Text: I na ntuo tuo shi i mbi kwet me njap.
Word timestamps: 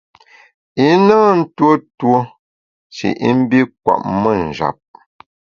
I 0.87 0.89
na 1.07 1.17
ntuo 1.39 1.71
tuo 1.97 2.19
shi 2.95 3.09
i 3.27 3.29
mbi 3.39 3.59
kwet 3.83 4.01
me 4.21 4.31
njap. 4.47 4.77